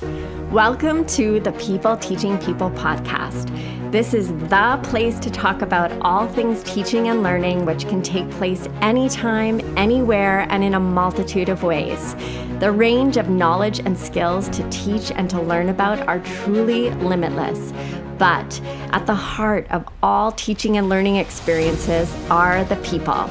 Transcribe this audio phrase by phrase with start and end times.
[0.00, 3.50] Welcome to the People Teaching People podcast.
[3.92, 8.30] This is the place to talk about all things teaching and learning, which can take
[8.30, 12.14] place anytime, anywhere, and in a multitude of ways.
[12.60, 17.74] The range of knowledge and skills to teach and to learn about are truly limitless.
[18.16, 18.58] But
[18.92, 23.28] at the heart of all teaching and learning experiences are the people.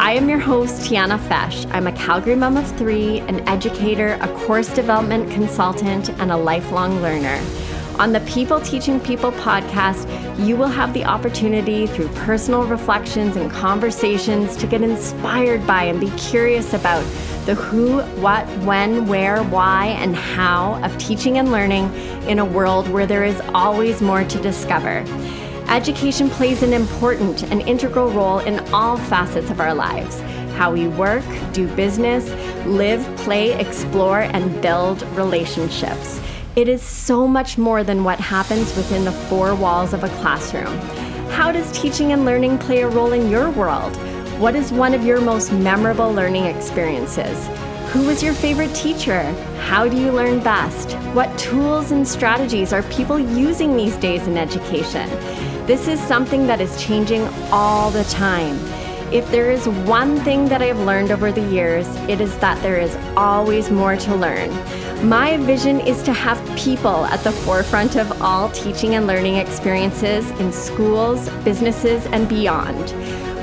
[0.00, 1.70] I am your host, Tiana Fech.
[1.72, 7.00] I'm a Calgary mom of three, an educator, a course development consultant, and a lifelong
[7.00, 7.40] learner.
[7.98, 10.06] On the People Teaching People podcast,
[10.44, 16.00] you will have the opportunity through personal reflections and conversations to get inspired by and
[16.00, 17.04] be curious about
[17.46, 21.84] the who, what, when, where, why, and how of teaching and learning
[22.26, 25.04] in a world where there is always more to discover.
[25.74, 30.20] Education plays an important and integral role in all facets of our lives
[30.52, 32.30] how we work, do business,
[32.64, 36.20] live, play, explore, and build relationships.
[36.54, 40.78] It is so much more than what happens within the four walls of a classroom.
[41.30, 43.96] How does teaching and learning play a role in your world?
[44.38, 47.48] What is one of your most memorable learning experiences?
[47.90, 49.24] Who was your favorite teacher?
[49.62, 50.92] How do you learn best?
[51.14, 55.10] What tools and strategies are people using these days in education?
[55.66, 58.58] This is something that is changing all the time.
[59.10, 62.62] If there is one thing that I have learned over the years, it is that
[62.62, 64.50] there is always more to learn.
[65.08, 70.30] My vision is to have people at the forefront of all teaching and learning experiences
[70.32, 72.90] in schools, businesses, and beyond.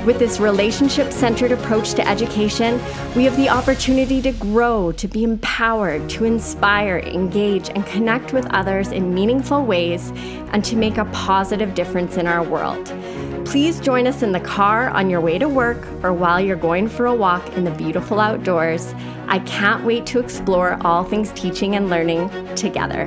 [0.04, 2.80] With this relationship centered approach to education,
[3.14, 8.44] we have the opportunity to grow, to be empowered, to inspire, engage, and connect with
[8.46, 10.10] others in meaningful ways,
[10.52, 12.84] and to make a positive difference in our world.
[13.46, 16.88] Please join us in the car on your way to work or while you're going
[16.88, 18.94] for a walk in the beautiful outdoors.
[19.28, 23.06] I can't wait to explore all things teaching and learning together.